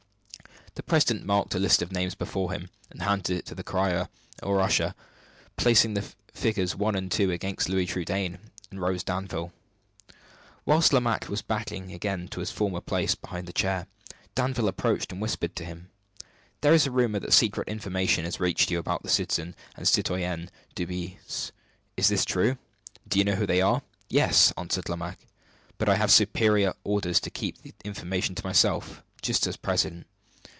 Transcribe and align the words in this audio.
The 0.75 0.83
president 0.83 1.25
marked 1.25 1.53
a 1.53 1.59
list 1.59 1.81
of 1.81 1.91
names 1.91 2.15
before 2.15 2.53
him, 2.53 2.69
and 2.89 3.01
handed 3.01 3.35
it 3.39 3.45
to 3.47 3.55
the 3.55 3.61
crier 3.63 4.07
or 4.41 4.61
usher, 4.61 4.95
placing 5.57 5.95
the 5.95 6.13
figures 6.33 6.77
one 6.77 6.95
and 6.95 7.11
two 7.11 7.29
against 7.29 7.67
Louis 7.67 7.85
Trudaine 7.85 8.39
and 8.69 8.79
Rose 8.79 9.03
Danville. 9.03 9.51
While 10.63 10.81
Lomaque 10.93 11.27
was 11.27 11.41
backing 11.41 11.91
again 11.91 12.29
to 12.29 12.39
his 12.39 12.51
former 12.51 12.79
place 12.79 13.15
behind 13.15 13.47
the 13.47 13.53
chair, 13.53 13.85
Danville 14.33 14.69
approached 14.69 15.11
and 15.11 15.19
whispered 15.21 15.57
to 15.57 15.65
him, 15.65 15.89
"There 16.61 16.73
is 16.73 16.87
a 16.87 16.91
rumor 16.91 17.19
that 17.19 17.33
secret 17.33 17.67
information 17.67 18.23
has 18.23 18.39
reached 18.39 18.71
you 18.71 18.79
about 18.79 19.03
the 19.03 19.09
citizen 19.09 19.55
and 19.75 19.85
citoyenne 19.85 20.49
Dubois. 20.73 21.51
Is 21.97 22.09
it 22.11 22.25
true? 22.25 22.57
Do 23.09 23.19
you 23.19 23.25
know 23.25 23.35
who 23.35 23.45
they 23.45 23.61
are?" 23.61 23.81
"Yes," 24.09 24.53
answered 24.57 24.87
Lomaque; 24.87 25.27
"but 25.77 25.89
I 25.89 25.97
have 25.97 26.11
superior 26.13 26.75
orders 26.85 27.19
to 27.19 27.29
keep 27.29 27.61
the 27.61 27.73
information 27.83 28.35
to 28.35 28.45
myself 28.47 29.03
just 29.21 29.45
at 29.45 29.61
present." 29.61 30.07